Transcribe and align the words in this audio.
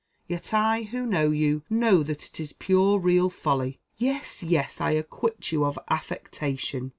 Yet 0.27 0.51
I, 0.51 0.81
who 0.81 1.05
know 1.05 1.29
you, 1.29 1.61
know 1.69 2.01
that 2.01 2.25
it 2.27 2.39
is 2.39 2.53
pure 2.53 2.97
real 2.97 3.29
folly. 3.29 3.81
Yes, 3.97 4.41
yes, 4.41 4.81
I 4.81 4.93
acquit 4.93 5.51
you 5.51 5.63
of 5.63 5.77
affectation." 5.89 6.89